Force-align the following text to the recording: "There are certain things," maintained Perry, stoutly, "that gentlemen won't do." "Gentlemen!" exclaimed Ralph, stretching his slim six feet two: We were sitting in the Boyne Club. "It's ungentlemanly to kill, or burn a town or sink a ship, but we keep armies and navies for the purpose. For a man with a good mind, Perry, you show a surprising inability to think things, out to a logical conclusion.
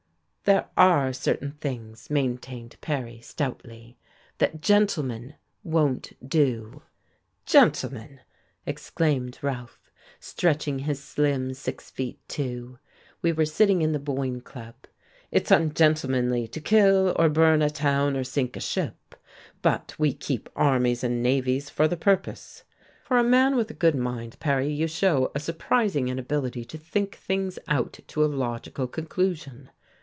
"There 0.43 0.67
are 0.75 1.13
certain 1.13 1.51
things," 1.51 2.09
maintained 2.09 2.75
Perry, 2.81 3.21
stoutly, 3.21 3.97
"that 4.39 4.59
gentlemen 4.59 5.35
won't 5.63 6.11
do." 6.27 6.81
"Gentlemen!" 7.45 8.19
exclaimed 8.65 9.37
Ralph, 9.43 9.91
stretching 10.19 10.79
his 10.79 11.01
slim 11.01 11.53
six 11.53 11.89
feet 11.91 12.19
two: 12.27 12.79
We 13.21 13.31
were 13.31 13.45
sitting 13.45 13.81
in 13.81 13.93
the 13.93 13.99
Boyne 13.99 14.41
Club. 14.41 14.73
"It's 15.29 15.51
ungentlemanly 15.51 16.47
to 16.49 16.59
kill, 16.59 17.15
or 17.17 17.29
burn 17.29 17.61
a 17.61 17.69
town 17.69 18.17
or 18.17 18.23
sink 18.25 18.57
a 18.57 18.61
ship, 18.61 19.15
but 19.61 19.95
we 19.97 20.11
keep 20.11 20.49
armies 20.55 21.01
and 21.03 21.21
navies 21.23 21.69
for 21.69 21.87
the 21.87 21.95
purpose. 21.95 22.63
For 23.05 23.17
a 23.17 23.23
man 23.23 23.55
with 23.55 23.71
a 23.71 23.75
good 23.75 23.95
mind, 23.95 24.37
Perry, 24.39 24.73
you 24.73 24.87
show 24.87 25.31
a 25.33 25.39
surprising 25.39 26.09
inability 26.09 26.65
to 26.65 26.77
think 26.79 27.15
things, 27.15 27.57
out 27.69 27.99
to 28.07 28.25
a 28.25 28.25
logical 28.25 28.87
conclusion. 28.87 29.69